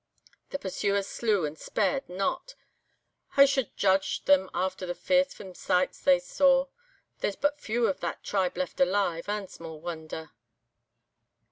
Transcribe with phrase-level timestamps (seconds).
[0.49, 2.55] The pursuers slew and spared not.
[3.37, 6.65] Wha shall judge them after the fearsome sights they saw?
[7.19, 10.31] There's but few of that tribe left alive, and sma' wonder.